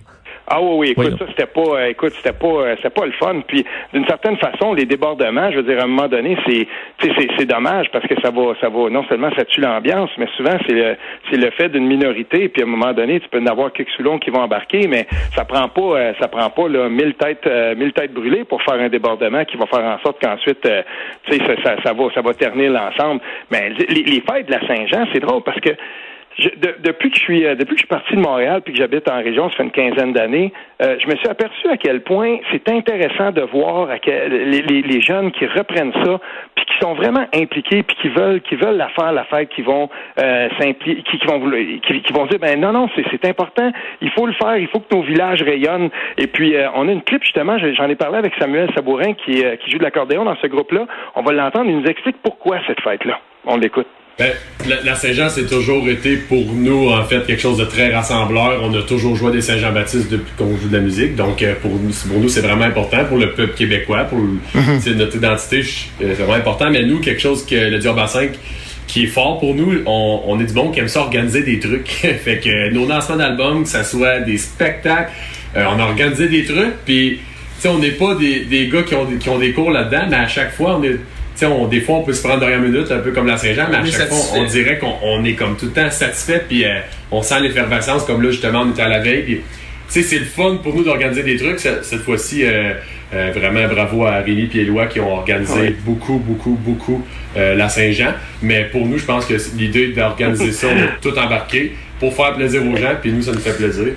Ah 0.51 0.63
oui, 0.63 0.71
oui, 0.79 0.89
écoute, 0.93 1.13
Oui. 1.13 1.19
ça 1.19 1.27
c'était 1.29 1.45
pas, 1.45 1.61
euh, 1.77 1.89
écoute, 1.91 2.13
c'était 2.17 2.33
pas, 2.33 2.47
euh, 2.47 2.75
c'était 2.77 2.89
pas 2.89 3.05
le 3.05 3.13
fun. 3.13 3.43
Puis 3.47 3.67
d'une 3.93 4.07
certaine 4.07 4.39
façon, 4.39 4.73
les 4.73 4.87
débordements, 4.87 5.51
je 5.51 5.57
veux 5.57 5.63
dire, 5.63 5.79
à 5.79 5.85
un 5.85 5.87
moment 5.89 6.09
donné, 6.09 6.39
c'est, 6.47 6.67
tu 6.97 7.07
sais, 7.07 7.13
c'est, 7.19 7.29
c'est 7.37 7.45
dommage 7.45 7.89
parce 7.93 8.07
que 8.07 8.15
ça 8.23 8.31
va, 8.31 8.55
ça 8.59 8.71
va, 8.71 8.89
non 8.89 9.05
seulement 9.11 9.29
ça 9.37 9.45
tue 9.45 9.61
l'ambiance, 9.61 10.09
mais 10.17 10.27
souvent 10.39 10.57
c'est 10.67 10.73
le, 10.73 10.97
c'est 11.31 11.37
le 11.37 11.51
fait 11.51 11.69
d'une 11.69 11.87
minorité. 11.87 12.49
Puis 12.49 12.63
à 12.63 12.65
un 12.65 12.69
moment 12.71 12.95
donné, 12.95 13.21
tu 13.21 13.29
peux 13.29 13.41
en 13.41 13.47
avoir 13.47 13.71
quelques 13.75 13.91
soulons 13.91 14.19
qui 14.19 14.31
vont 14.31 14.41
embarquer, 14.41 14.87
mais 14.89 15.07
ça 15.37 15.45
prend 15.45 15.69
pas, 15.69 15.83
euh, 15.83 16.13
ça 16.19 16.29
prend 16.29 16.49
pas 16.49 16.67
là 16.67 16.89
mille 16.89 17.13
têtes, 17.13 17.47
mille 17.77 17.93
têtes 17.93 18.15
brûlées 18.15 18.45
pour 18.45 18.63
faire 18.63 18.81
un 18.81 18.89
débordement 18.89 19.45
qui 19.45 19.59
va 19.59 19.67
faire 19.67 19.85
en 19.85 19.99
sorte 19.99 20.17
qu'ensuite, 20.19 20.63
tu 20.63 21.37
sais, 21.39 21.45
ça, 21.45 21.63
ça, 21.63 21.83
ça 21.85 21.93
va, 21.93 22.05
ça 22.15 22.23
va 22.23 22.33
ternir 22.33 22.73
l'ensemble. 22.73 23.21
Mais 23.51 23.69
les, 23.69 24.03
les 24.03 24.23
fêtes 24.23 24.47
de 24.47 24.53
la 24.53 24.67
Saint-Jean, 24.67 25.05
c'est 25.13 25.21
drôle 25.21 25.43
parce 25.43 25.61
que 25.61 25.71
depuis 26.39 27.11
que 27.11 27.17
je 27.17 27.21
suis 27.23 27.45
euh, 27.47 27.55
depuis 27.57 27.71
que 27.75 27.81
je 27.81 27.87
suis 27.87 27.87
parti 27.89 28.15
de 28.15 28.21
Montréal 28.21 28.63
puis 28.65 28.73
que 28.73 28.79
j'habite 28.79 29.11
en 29.11 29.19
région, 29.19 29.51
ça 29.51 29.57
fait 29.57 29.63
une 29.65 29.71
quinzaine 29.73 30.13
d'années, 30.13 30.53
euh, 30.83 30.97
je 31.01 31.07
me 31.09 31.17
suis 31.17 31.29
aperçu 31.29 31.69
à 31.69 31.77
quel 31.77 32.01
point 32.03 32.37
c'est 32.53 32.69
intéressant 32.69 33.33
de 33.33 33.41
voir 33.43 33.91
à 33.91 33.99
quel, 33.99 34.31
les, 34.51 34.63
les- 34.63 34.83
les 34.83 35.01
jeunes 35.01 35.33
qui 35.33 35.47
reprennent 35.47 35.93
ça 36.05 36.21
puis 36.55 36.65
qui 36.67 36.79
sont 36.81 36.95
vraiment 36.95 37.27
impliqués 37.35 37.83
puis 37.83 37.97
qui 38.01 38.09
veulent 38.09 38.41
qui 38.43 38.55
veulent 38.57 38.77
la 38.77 38.89
faire 38.91 39.13
la 39.13 39.25
fête, 39.25 39.49
qui 39.49 39.63
vont 39.63 39.89
euh, 40.21 40.49
qui, 40.85 41.03
qui 41.03 41.27
vont 41.27 41.41
qui, 41.87 42.03
qui 42.03 42.13
vont 42.13 42.27
dire 42.27 42.39
ben 42.39 42.61
non 42.61 42.73
non 42.73 42.89
c'est 42.95 43.25
important, 43.29 43.73
il 44.01 44.11
faut 44.11 44.27
le 44.27 44.35
faire, 44.35 44.57
il 44.59 44.69
faut 44.69 44.79
que 44.81 44.95
nos 44.95 45.03
villages 45.03 45.43
rayonnent 45.43 45.91
et 46.19 46.29
puis 46.29 46.55
euh, 46.55 46.69
on 46.77 46.89
a 46.89 46.93
une 46.93 47.03
clip 47.03 47.23
justement, 47.25 47.59
je- 47.59 47.73
j'en 47.75 47.89
ai 47.89 47.97
parlé 47.97 48.19
avec 48.19 48.33
Samuel 48.39 48.69
Sabourin 48.77 49.15
qui 49.15 49.45
euh, 49.45 49.57
qui 49.57 49.71
joue 49.73 49.79
de 49.79 49.83
l'accordéon 49.85 50.25
dans 50.25 50.37
ce 50.37 50.47
groupe-là, 50.47 50.87
on 51.17 51.23
va 51.23 51.33
l'entendre, 51.33 51.69
il 51.69 51.79
nous 51.81 51.87
explique 51.87 52.17
pourquoi 52.23 52.59
cette 52.69 52.81
fête 52.81 53.05
là. 53.05 53.19
On 53.45 53.57
l'écoute. 53.57 53.87
Ben, 54.19 54.33
la, 54.69 54.83
la 54.83 54.95
Saint-Jean, 54.97 55.29
c'est 55.29 55.47
toujours 55.47 55.89
été 55.89 56.17
pour 56.17 56.45
nous, 56.53 56.89
en 56.91 57.05
fait, 57.05 57.25
quelque 57.25 57.41
chose 57.41 57.57
de 57.59 57.65
très 57.65 57.95
rassembleur. 57.95 58.61
On 58.65 58.75
a 58.75 58.83
toujours 58.83 59.15
joué 59.15 59.31
des 59.31 59.41
Saint-Jean-Baptiste 59.43 60.11
depuis 60.11 60.33
qu'on 60.37 60.57
joue 60.57 60.69
de 60.69 60.77
la 60.77 60.83
musique. 60.83 61.15
Donc, 61.15 61.41
euh, 61.41 61.55
pour 61.63 61.71
nous, 61.71 61.93
pour 62.09 62.19
nous 62.21 62.29
c'est 62.29 62.41
vraiment 62.41 62.65
important. 62.65 63.05
Pour 63.05 63.19
le 63.19 63.31
peuple 63.33 63.55
québécois, 63.55 64.05
pour 64.05 64.19
c'est 64.81 64.95
notre 64.97 65.15
identité, 65.17 65.59
euh, 65.61 65.63
c'est 66.01 66.15
vraiment 66.15 66.33
important. 66.35 66.69
Mais 66.71 66.83
nous, 66.83 66.99
quelque 66.99 67.21
chose 67.21 67.47
que 67.47 67.55
le 67.55 67.79
Diorba 67.79 68.09
5 68.09 68.31
qui 68.89 69.05
est 69.05 69.09
fort 69.09 69.39
pour 69.39 69.55
nous, 69.55 69.83
on, 69.87 70.23
on 70.27 70.41
est 70.41 70.47
du 70.47 70.53
bon 70.55 70.71
qui 70.73 70.81
aime 70.81 70.89
ça 70.89 71.01
organiser 71.03 71.43
des 71.45 71.61
trucs. 71.61 71.87
fait 72.25 72.41
que 72.43 72.71
nos 72.73 72.89
lancements 72.89 73.17
d'albums, 73.17 73.63
que 73.63 73.69
ça 73.69 73.85
soit 73.85 74.19
des 74.21 74.39
spectacles, 74.39 75.13
euh, 75.57 75.65
on 75.73 75.79
a 75.79 75.85
organisé 75.85 76.27
des 76.29 76.45
trucs, 76.45 76.75
puis 76.85 77.19
tu 77.19 77.63
sais, 77.63 77.69
on 77.69 77.79
n'est 77.79 77.91
pas 77.93 78.17
des, 78.17 78.41
des 78.47 78.67
gars 78.67 78.83
qui 78.83 78.95
ont, 78.97 79.05
des- 79.05 79.19
qui 79.19 79.29
ont 79.29 79.39
des 79.39 79.53
cours 79.53 79.71
là-dedans, 79.71 80.07
mais 80.11 80.17
à 80.17 80.27
chaque 80.29 80.53
fois, 80.55 80.77
on 80.81 80.83
est 80.83 80.97
on, 81.47 81.67
des 81.69 81.81
fois, 81.81 81.97
on 81.97 82.03
peut 82.03 82.13
se 82.13 82.23
prendre 82.23 82.41
dernière 82.41 82.61
minute, 82.61 82.91
un 82.91 82.99
peu 82.99 83.13
comme 83.13 83.27
la 83.27 83.37
Saint-Jean, 83.37 83.67
mais 83.71 83.77
à 83.77 83.85
chaque 83.85 84.09
fois, 84.09 84.19
on 84.41 84.45
dirait 84.45 84.79
qu'on 84.79 84.95
on 85.03 85.25
est 85.25 85.35
comme 85.35 85.57
tout 85.57 85.67
le 85.67 85.73
temps 85.73 85.91
satisfait, 85.91 86.43
puis 86.49 86.65
euh, 86.65 86.81
on 87.11 87.23
sent 87.23 87.41
l'effervescence, 87.41 88.05
comme 88.05 88.23
là, 88.23 88.31
justement, 88.31 88.63
on 88.67 88.71
était 88.71 88.83
à 88.83 88.89
la 88.89 89.01
veille, 89.01 89.23
puis 89.23 89.37
tu 89.37 89.43
sais, 89.89 90.03
c'est 90.03 90.19
le 90.19 90.25
fun 90.27 90.59
pour 90.63 90.75
nous 90.75 90.85
d'organiser 90.85 91.23
des 91.23 91.37
trucs. 91.37 91.59
Ce- 91.61 91.83
Cette 91.83 92.01
fois-ci, 92.01 92.45
euh, 92.45 92.75
euh, 93.15 93.31
vraiment 93.35 93.67
bravo 93.73 94.05
à 94.05 94.17
Rémi 94.19 94.51
et 94.55 94.59
Éloi 94.59 94.87
qui 94.87 95.01
ont 95.01 95.15
organisé 95.15 95.59
Ouais. 95.61 95.75
beaucoup, 95.85 96.19
beaucoup, 96.19 96.59
beaucoup 96.61 97.03
euh, 97.39 97.55
la 97.55 97.71
Saint-Jean. 97.71 98.13
Mais 98.43 98.65
pour 98.65 98.85
nous, 98.85 98.99
je 98.99 99.07
pense 99.07 99.25
que 99.25 99.35
l'idée 99.57 99.89
d'organiser 99.93 100.53
ça, 100.53 100.67
on 100.69 101.01
tout 101.01 101.17
embarqué 101.19 101.73
pour 102.01 102.13
faire 102.15 102.35
plaisir 102.35 102.61
aux 102.67 102.77
gens, 102.77 102.97
puis 103.01 103.13
nous, 103.13 103.23
ça 103.23 103.33
nous 103.33 103.39
fait 103.41 103.57
plaisir. 103.57 103.95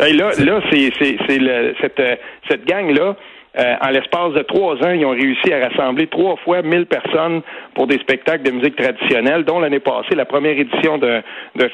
Hey, 0.00 0.12
là, 0.16 0.32
là, 0.38 0.60
c'est, 0.72 0.90
c'est, 0.98 1.16
c'est 1.28 1.38
le- 1.38 1.72
cette, 1.80 2.00
euh, 2.00 2.16
cette 2.50 2.66
gang-là. 2.66 3.16
Euh, 3.58 3.74
en 3.82 3.90
l'espace 3.90 4.32
de 4.32 4.42
trois 4.42 4.74
ans, 4.76 4.90
ils 4.90 5.04
ont 5.04 5.10
réussi 5.10 5.52
à 5.52 5.68
rassembler 5.68 6.06
trois 6.06 6.36
fois 6.36 6.62
1000 6.62 6.86
personnes 6.86 7.42
pour 7.74 7.86
des 7.86 7.98
spectacles 7.98 8.42
de 8.44 8.50
musique 8.50 8.76
traditionnelle, 8.76 9.44
dont 9.44 9.60
l'année 9.60 9.80
passée, 9.80 10.14
la 10.14 10.24
première 10.24 10.58
édition 10.58 10.98
d'un, 10.98 11.20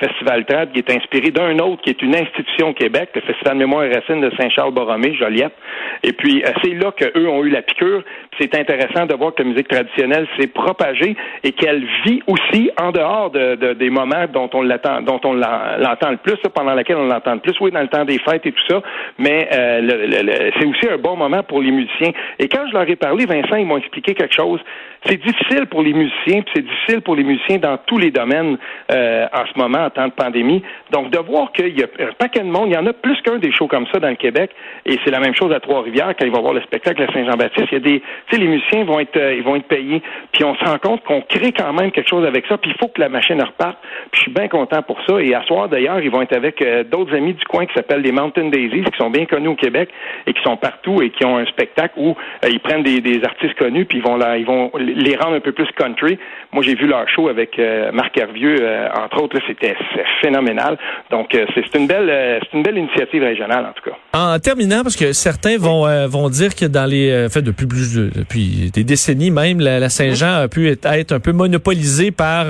festival 0.01 0.45
trad 0.45 0.73
qui 0.73 0.79
est 0.81 0.91
inspiré 0.91 1.31
d'un 1.31 1.59
autre 1.61 1.83
qui 1.83 1.91
est 1.91 2.03
une 2.03 2.15
institution 2.17 2.71
au 2.71 2.73
Québec, 2.73 3.11
le 3.15 3.21
Festival 3.23 3.57
Mémoire 3.57 3.85
et 3.85 3.93
Racines 3.95 4.21
de 4.21 4.31
Saint-Charles-Borromée, 4.37 5.15
Joliette. 5.15 5.55
Et 6.03 6.13
puis, 6.13 6.43
euh, 6.45 6.49
c'est 6.63 6.75
là 6.75 6.91
qu'eux 6.93 7.29
ont 7.29 7.45
eu 7.45 7.51
la 7.51 7.63
piqûre. 7.63 8.03
c'est 8.41 8.55
intéressant 8.55 9.07
de 9.07 9.15
voir 9.15 9.35
que 9.35 9.43
la 9.43 9.49
musique 9.49 9.69
traditionnelle 9.69 10.27
s'est 10.39 10.47
propagée 10.49 11.17
et 11.43 11.53
qu'elle 11.53 11.85
vit 12.07 12.23
aussi 12.27 12.71
en 12.81 12.93
dehors 12.93 13.31
de, 13.31 13.55
de- 13.57 13.73
des 13.75 13.91
moments 13.91 14.27
dont 14.33 14.49
on 14.55 14.63
l'attend, 14.63 15.01
dont 15.03 15.21
on 15.25 15.33
l'en- 15.33 15.77
l'entend 15.79 16.11
le 16.11 16.17
plus, 16.19 16.37
pendant 16.55 16.75
laquelle 16.75 16.97
on 16.97 17.07
l'entend 17.07 17.35
le 17.35 17.41
plus. 17.41 17.55
Oui, 17.61 17.71
dans 17.71 17.81
le 17.81 17.89
temps 17.89 18.05
des 18.05 18.19
fêtes 18.19 18.47
et 18.47 18.53
tout 18.53 18.65
ça, 18.69 18.81
mais 19.19 19.49
euh, 19.53 20.51
c'est 20.59 20.67
aussi 20.67 20.89
un 20.89 20.99
bon 20.99 21.17
moment 21.17 21.43
pour 21.43 21.61
les 21.61 21.68
musiciens. 21.71 22.13
Et 22.39 22.49
quand 22.49 22.67
je 22.69 22.73
leur 22.73 22.89
ai 22.89 22.97
parlé, 22.97 23.27
Vincent, 23.27 23.57
ils 23.57 23.67
m'ont 23.67 23.79
expliqué 23.79 24.15
quelque 24.15 24.35
chose. 24.35 24.61
C'est 25.07 25.23
difficile 25.23 25.67
pour 25.67 25.83
les 25.83 25.93
musiciens, 25.93 26.43
puis 26.43 26.53
c'est 26.55 26.67
difficile 26.67 27.01
pour 27.03 27.15
les 27.15 27.23
musiciens 27.23 27.59
dans 27.59 27.79
tous 27.87 27.99
les 27.99 28.11
domaines 28.11 28.59
euh, 28.91 29.27
en 29.33 29.45
ce 29.47 29.59
moment 29.59 29.85
en 29.85 29.91
temps 29.91 30.09
de 30.09 30.13
pandémie. 30.13 30.63
Donc 30.91 31.11
de 31.11 31.19
voir 31.19 31.53
qu'il 31.53 31.79
y 31.79 31.83
a 31.83 31.87
un 32.01 32.13
paquet 32.19 32.41
de 32.41 32.51
monde, 32.51 32.69
il 32.69 32.75
y 32.75 32.79
en 32.79 32.87
a 32.87 32.93
plus 32.93 33.21
qu'un 33.23 33.39
des 33.39 33.53
shows 33.53 33.69
comme 33.69 33.87
ça 33.93 34.01
dans 34.01 34.09
le 34.09 34.17
Québec, 34.17 34.51
et 34.87 34.99
c'est 35.05 35.11
la 35.11 35.21
même 35.21 35.35
chose 35.35 35.53
à 35.53 35.61
Trois-Rivières 35.61 36.15
quand 36.19 36.27
ils 36.27 36.33
vont 36.33 36.43
voir 36.43 36.55
le 36.55 36.63
spectacle 36.63 37.03
à 37.03 37.13
Saint-Jean-Baptiste. 37.13 37.69
Il 37.71 37.75
y 37.75 37.77
a 37.77 37.81
des, 37.81 38.01
tu 38.01 38.07
sais, 38.31 38.39
les 38.39 38.49
musiciens 38.49 38.85
vont 38.85 38.99
être, 38.99 39.17
euh, 39.17 39.35
ils 39.35 39.43
vont 39.43 39.57
être 39.57 39.69
payés, 39.69 40.03
puis 40.33 40.45
on 40.45 40.55
se 40.57 40.65
rend 40.65 40.79
compte 40.79 41.05
qu'on 41.05 41.21
crée 41.23 41.53
quand 41.53 41.73
même 41.73 41.93
quelque 41.93 42.09
chose 42.09 42.27
avec 42.27 42.47
ça, 42.47 42.59
puis 42.59 42.73
il 42.75 42.79
faut 42.79 42.89
que 42.89 43.01
la 43.01 43.09
machine 43.09 43.41
reparte. 43.41 43.79
Puis 44.11 44.19
je 44.19 44.21
suis 44.23 44.33
bien 44.33 44.49
content 44.49 44.83
pour 44.83 44.99
ça. 45.07 45.21
Et 45.21 45.35
à 45.35 45.43
soir 45.45 45.69
d'ailleurs, 45.69 46.01
ils 46.01 46.11
vont 46.11 46.23
être 46.23 46.37
avec 46.37 46.61
euh, 46.63 46.85
d'autres 46.85 47.15
amis 47.15 47.35
du 47.35 47.45
coin 47.45 47.67
qui 47.67 47.75
s'appellent 47.75 48.03
les 48.03 48.13
Mountain 48.13 48.49
Daisies, 48.49 48.85
qui 48.85 48.99
sont 48.99 49.11
bien 49.11 49.27
connus 49.27 49.49
au 49.49 49.55
Québec 49.55 49.91
et 50.27 50.33
qui 50.33 50.43
sont 50.43 50.57
partout 50.57 51.03
et 51.03 51.11
qui 51.11 51.25
ont 51.25 51.37
un 51.37 51.47
spectacle 51.47 51.58
où 51.97 52.11
euh, 52.45 52.49
ils 52.51 52.61
prennent 52.61 52.83
des, 52.83 53.01
des 53.01 53.23
artistes 53.25 53.55
connus 53.59 53.85
puis 53.85 53.99
ils 53.99 54.05
vont 54.05 54.17
là, 54.17 54.37
ils 54.37 54.47
vont 54.47 54.71
les 54.79 55.17
rendre 55.17 55.37
un 55.37 55.41
peu 55.41 55.53
plus 55.53 55.67
country. 55.77 56.19
Moi, 56.53 56.63
j'ai 56.63 56.75
vu 56.75 56.87
leur 56.87 57.09
show 57.09 57.29
avec 57.29 57.59
euh, 57.59 57.91
Marc 57.93 58.17
Hervieux, 58.17 58.57
euh, 58.61 58.89
entre 59.05 59.23
autres. 59.23 59.39
C'était 59.47 59.77
phénoménal. 60.21 60.79
Donc, 61.11 61.35
euh, 61.35 61.45
c'est 61.55 61.79
une 61.79 61.87
belle, 61.87 62.09
euh, 62.11 62.39
c'est 62.43 62.57
une 62.57 62.63
belle 62.63 62.79
initiative 62.79 63.23
régionale 63.23 63.67
en 63.67 63.73
tout 63.73 63.91
cas. 63.91 63.97
En 64.19 64.39
terminant, 64.39 64.83
parce 64.83 64.97
que 64.97 65.13
certains 65.13 65.57
vont 65.59 65.87
vont 66.09 66.29
dire 66.29 66.55
que 66.55 66.65
dans 66.67 66.87
les 66.87 67.11
euh, 67.11 67.29
fait 67.29 67.43
depuis 67.43 67.67
plus 67.67 67.95
de- 67.95 68.11
depuis 68.15 68.71
des 68.73 68.85
décennies 68.85 69.31
même, 69.31 69.61
la, 69.61 69.79
la 69.81 69.89
Saint-Jean 69.89 70.43
a 70.43 70.49
pu 70.49 70.69
être, 70.69 70.87
être 70.87 71.13
un 71.13 71.21
peu 71.21 71.33
monopolisée 71.33 72.11
par 72.11 72.47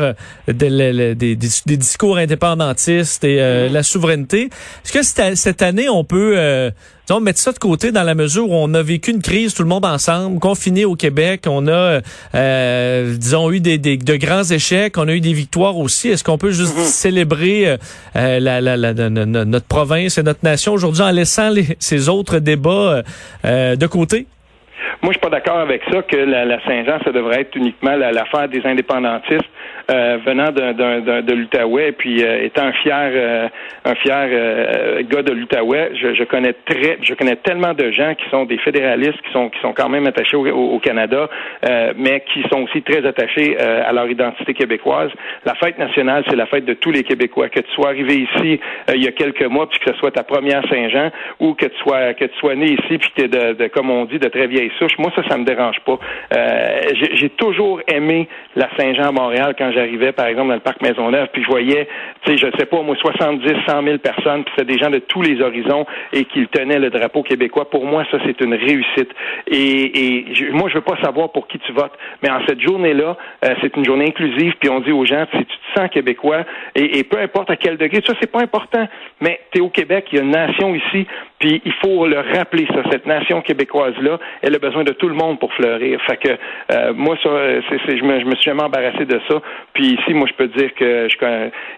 des, 0.46 1.14
des- 1.14 1.36
des 1.36 1.76
discours 1.76 2.16
indépendantistes 2.18 3.24
et 3.24 3.40
euh, 3.40 3.68
la 3.68 3.82
souveraineté. 3.82 4.44
Est-ce 4.84 4.92
que 4.92 5.02
cette, 5.02 5.36
cette 5.36 5.62
année 5.62 5.88
on 5.88 6.04
peut 6.04 6.34
disons, 7.08 7.20
mettre 7.20 7.38
ça 7.40 7.52
de 7.52 7.58
côté 7.58 7.90
dans 7.90 8.02
la 8.02 8.14
mesure 8.14 8.50
où 8.50 8.54
on 8.54 8.74
a 8.74 8.82
vécu 8.82 9.10
une 9.12 9.22
crise 9.22 9.54
tout 9.54 9.62
le 9.62 9.68
monde 9.68 9.86
ensemble, 9.86 10.38
confiné 10.40 10.84
au 10.84 10.94
Québec, 10.94 11.44
on 11.48 11.66
a 11.66 12.00
euh, 12.34 13.16
disons 13.16 13.50
eu 13.50 13.60
des, 13.60 13.78
des- 13.78 13.96
de 13.96 14.16
grands 14.16 14.44
échecs, 14.44 14.98
on 14.98 15.08
a 15.08 15.12
eu 15.14 15.20
des 15.20 15.32
victoires 15.32 15.78
aussi. 15.78 16.08
Est-ce 16.08 16.22
qu'on 16.22 16.36
peut 16.36 16.50
juste 16.50 16.76
célébrer 16.78 17.66
euh, 17.68 17.76
euh, 18.16 18.40
la, 18.40 18.60
la- 18.60 18.76
la- 18.76 18.92
notre 18.94 19.66
province 19.66 20.18
et 20.18 20.22
notre 20.22 20.40
nation 20.42 20.74
aujourd'hui 20.74 21.02
en 21.02 21.10
laissant 21.10 21.48
les- 21.48 21.76
ces 21.78 22.10
autres 22.10 22.40
débats 22.40 23.02
euh, 23.46 23.76
de 23.76 23.86
côté? 23.86 24.26
Moi, 25.02 25.12
je 25.12 25.18
suis 25.18 25.20
pas 25.20 25.30
d'accord 25.30 25.58
avec 25.58 25.82
ça 25.90 26.02
que 26.02 26.16
la, 26.16 26.58
Saint-Jean, 26.64 26.98
ça 27.04 27.12
devrait 27.12 27.42
être 27.42 27.54
uniquement 27.56 27.94
la- 27.96 28.12
l'affaire 28.12 28.48
des 28.48 28.64
indépendantistes 28.64 29.44
euh, 29.90 30.18
venant 30.26 30.50
d'un, 30.50 30.72
d'un- 30.72 31.00
d'un- 31.00 31.22
de 31.22 31.32
l'Outaouais, 31.34 31.92
puis 31.92 32.22
euh, 32.22 32.44
étant 32.44 32.64
un 32.64 32.72
fier, 32.72 33.10
euh, 33.14 33.48
un 33.84 33.94
fier 33.94 34.28
euh, 34.30 35.02
gars 35.08 35.22
de 35.22 35.32
l'Outaouais, 35.32 35.92
je, 35.94 36.14
je 36.14 36.24
connais 36.24 36.52
très, 36.52 36.98
je 37.02 37.14
connais 37.14 37.36
tellement 37.36 37.72
de 37.74 37.90
gens 37.90 38.14
qui 38.14 38.28
sont 38.30 38.44
des 38.44 38.58
fédéralistes, 38.58 39.20
qui 39.26 39.32
sont 39.32 39.48
qui 39.48 39.58
sont 39.60 39.72
quand 39.72 39.88
même 39.88 40.06
attachés 40.06 40.36
au, 40.36 40.46
au- 40.46 40.78
Canada, 40.78 41.28
euh, 41.68 41.92
mais 41.96 42.22
qui 42.32 42.42
sont 42.52 42.62
aussi 42.62 42.82
très 42.82 43.04
attachés 43.06 43.56
euh, 43.60 43.82
à 43.88 43.92
leur 43.92 44.08
identité 44.08 44.54
québécoise. 44.54 45.10
La 45.44 45.54
fête 45.54 45.78
nationale, 45.78 46.22
c'est 46.28 46.36
la 46.36 46.46
fête 46.46 46.64
de 46.64 46.74
tous 46.74 46.90
les 46.90 47.02
Québécois. 47.02 47.48
Que 47.48 47.60
tu 47.60 47.70
sois 47.72 47.88
arrivé 47.88 48.14
ici 48.14 48.60
il 48.94 49.02
y 49.02 49.08
a 49.08 49.12
quelques 49.12 49.44
mois, 49.44 49.68
puis 49.68 49.78
que 49.80 49.90
ce 49.92 49.98
soit 49.98 50.10
ta 50.10 50.22
première 50.22 50.62
Saint-Jean, 50.68 51.10
ou 51.40 51.54
que 51.54 51.66
tu 51.66 51.76
sois 51.78 52.14
que 52.14 52.26
tu 52.26 52.38
sois 52.38 52.54
né 52.54 52.66
ici, 52.66 52.98
puis 52.98 53.10
que 53.16 53.22
tu 53.22 53.28
de, 53.28 53.52
de, 53.54 53.66
comme 53.68 53.90
on 53.90 54.04
dit, 54.04 54.18
de 54.18 54.28
très 54.28 54.46
vieille 54.46 54.70
Moi, 54.98 55.10
ça, 55.14 55.22
ça 55.28 55.36
me 55.36 55.44
dérange 55.44 55.80
pas. 55.80 55.98
Euh, 56.34 56.80
j'ai, 57.14 57.30
toujours 57.30 57.80
aimé 57.86 58.28
la 58.56 58.68
Saint-Jean 58.76 59.08
à 59.08 59.12
Montréal 59.12 59.54
quand 59.56 59.70
j'arrivais, 59.72 60.12
par 60.12 60.26
exemple, 60.26 60.48
dans 60.48 60.54
le 60.54 60.60
parc 60.60 60.80
Maisonneuve, 60.82 61.28
puis 61.32 61.42
je 61.42 61.48
voyais, 61.48 61.88
tu 62.22 62.32
sais, 62.32 62.36
je 62.38 62.58
sais 62.58 62.66
pas, 62.66 62.82
moi, 62.82 62.96
70, 62.96 63.46
100 63.66 63.82
000 63.82 63.98
personnes, 63.98 64.44
puis 64.44 64.52
c'était 64.56 64.72
des 64.72 64.78
gens 64.78 64.90
de 64.90 64.98
tous 64.98 65.22
les 65.22 65.40
horizons 65.40 65.86
et 66.12 66.24
qu'ils 66.24 66.48
tenaient 66.48 66.78
le 66.78 66.90
drapeau 66.90 67.22
québécois. 67.22 67.70
Pour 67.70 67.84
moi, 67.84 68.04
ça, 68.10 68.18
c'est 68.24 68.40
une 68.40 68.54
réussite. 68.54 69.10
Et, 69.46 70.24
moi, 70.52 70.68
je 70.68 70.74
veux 70.74 70.82
pas 70.82 70.96
savoir 71.02 71.30
pour 71.32 71.46
qui 71.48 71.58
tu 71.58 71.72
votes, 71.72 71.96
mais 72.22 72.30
en 72.30 72.40
cette 72.46 72.60
journée-là, 72.60 73.16
euh, 73.44 73.54
c'est 73.60 73.76
une 73.76 73.84
journée 73.84 74.06
inclusive, 74.06 74.54
puis 74.60 74.68
on 74.70 74.80
dit 74.80 74.92
aux 74.92 75.04
gens, 75.04 75.26
si 75.32 75.44
tu 75.44 75.56
québécois, 75.86 76.44
et, 76.74 77.04
peu 77.04 77.18
importe 77.20 77.50
à 77.50 77.56
quel 77.56 77.76
degré, 77.76 78.02
ça, 78.04 78.14
c'est 78.20 78.30
pas 78.30 78.40
important, 78.40 78.88
mais 79.20 79.40
tu 79.52 79.58
es 79.58 79.60
au 79.60 79.68
Québec, 79.68 80.06
il 80.10 80.16
y 80.16 80.20
a 80.20 80.24
une 80.24 80.32
nation 80.32 80.74
ici, 80.74 81.06
puis 81.38 81.62
il 81.64 81.72
faut 81.74 82.06
le 82.08 82.18
rappeler, 82.18 82.66
ça, 82.66 82.82
cette 82.90 83.06
nation 83.06 83.40
québécoise-là, 83.42 84.18
elle 84.42 84.56
a 84.56 84.58
besoin 84.58 84.82
de 84.82 84.92
tout 84.92 85.08
le 85.08 85.14
monde 85.14 85.38
pour 85.38 85.52
fleurir. 85.54 86.00
Fait 86.02 86.16
que 86.16 86.30
euh, 86.72 86.92
moi, 86.94 87.16
ça, 87.22 87.28
je, 87.30 88.04
me, 88.04 88.34
suis 88.34 88.44
jamais 88.44 88.62
embarrassé 88.62 89.04
de 89.04 89.20
ça. 89.28 89.40
Puis 89.72 89.94
ici, 89.94 90.14
moi, 90.14 90.26
je 90.28 90.34
peux 90.34 90.48
dire 90.48 90.74
que 90.74 91.08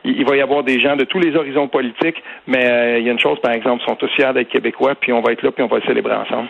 il 0.04 0.24
va 0.24 0.36
y 0.36 0.40
avoir 0.40 0.62
des 0.62 0.80
gens 0.80 0.96
de 0.96 1.04
tous 1.04 1.18
les 1.18 1.36
horizons 1.36 1.68
politiques, 1.68 2.22
mais 2.46 2.70
euh, 2.70 2.98
il 3.00 3.04
y 3.04 3.08
a 3.08 3.12
une 3.12 3.18
chose, 3.18 3.38
par 3.40 3.52
exemple, 3.52 3.82
ils 3.84 3.90
sont 3.90 3.96
tous 3.96 4.10
fiers 4.14 4.32
d'être 4.32 4.48
québécois, 4.48 4.94
puis 4.94 5.12
on 5.12 5.20
va 5.20 5.32
être 5.32 5.42
là, 5.42 5.50
puis 5.50 5.62
on 5.62 5.68
va 5.68 5.78
le 5.78 5.86
célébrer 5.86 6.14
ensemble. 6.14 6.48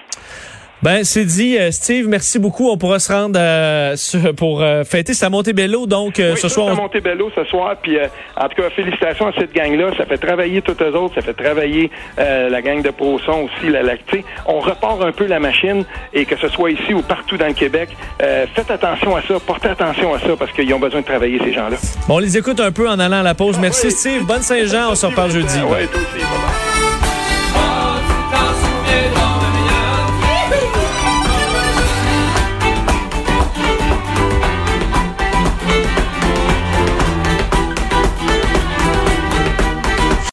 Ben, 0.82 1.04
c'est 1.04 1.26
dit, 1.26 1.58
euh, 1.58 1.70
Steve, 1.72 2.08
merci 2.08 2.38
beaucoup. 2.38 2.70
On 2.70 2.78
pourra 2.78 2.98
se 2.98 3.12
rendre 3.12 3.38
euh, 3.38 3.96
sur- 3.96 4.34
pour 4.34 4.62
euh, 4.62 4.82
fêter 4.84 5.12
sa 5.12 5.28
Montebello, 5.28 5.86
donc 5.86 6.18
euh, 6.18 6.32
Oui, 6.32 6.40
ce 6.40 6.48
soir. 6.48 6.68
c'est 6.68 6.72
à 6.72 6.82
Montebello 6.82 7.30
ce 7.36 7.44
soir. 7.44 7.76
Puis, 7.82 7.98
euh, 7.98 8.06
en 8.34 8.48
tout 8.48 8.62
cas, 8.62 8.70
félicitations 8.70 9.26
à 9.26 9.32
cette 9.38 9.52
gang-là. 9.52 9.90
Ça 9.98 10.06
fait 10.06 10.16
travailler 10.16 10.62
toutes 10.62 10.80
eux 10.80 10.94
autres. 10.96 11.16
Ça 11.16 11.20
fait 11.20 11.34
travailler 11.34 11.90
euh, 12.18 12.48
la 12.48 12.62
gang 12.62 12.80
de 12.80 12.88
ProSon 12.88 13.44
aussi. 13.44 13.68
La, 13.70 13.82
la, 13.82 13.96
tu 13.98 14.18
sais, 14.20 14.24
on 14.46 14.60
repart 14.60 15.02
un 15.02 15.12
peu 15.12 15.26
la 15.26 15.38
machine 15.38 15.84
et 16.14 16.24
que 16.24 16.36
ce 16.38 16.48
soit 16.48 16.70
ici 16.70 16.94
ou 16.94 17.02
partout 17.02 17.36
dans 17.36 17.48
le 17.48 17.52
Québec, 17.52 17.90
euh, 18.22 18.46
faites 18.54 18.70
attention 18.70 19.14
à 19.16 19.20
ça. 19.22 19.34
Portez 19.38 19.68
attention 19.68 20.14
à 20.14 20.18
ça 20.18 20.28
parce 20.38 20.50
qu'ils 20.52 20.72
ont 20.72 20.78
besoin 20.80 21.00
de 21.02 21.06
travailler, 21.06 21.38
ces 21.44 21.52
gens-là. 21.52 21.76
Bon, 22.08 22.14
on 22.14 22.18
les 22.20 22.38
écoute 22.38 22.58
un 22.58 22.72
peu 22.72 22.88
en 22.88 22.98
allant 22.98 23.20
à 23.20 23.22
la 23.22 23.34
pause. 23.34 23.58
Merci, 23.60 23.88
oui. 23.88 23.92
Steve. 23.92 24.24
Bonne 24.24 24.40
Saint-Jean. 24.42 24.92
On 24.92 24.94
se 24.94 25.04
reparle 25.04 25.30
jeudi. 25.30 25.58
Oui, 25.62 25.86
toi 25.92 26.00
aussi. 26.00 26.69